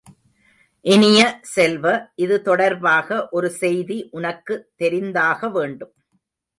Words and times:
இனிய 0.85 1.19
செல்வ, 1.41 1.85
இது 2.15 2.41
தொடர்பாக 2.41 3.27
ஒரு 3.31 3.51
செய்தி 3.61 3.99
உனக்கு 4.11 4.57
தெரிந்தாக 4.83 5.51
வேண்டும். 5.51 5.93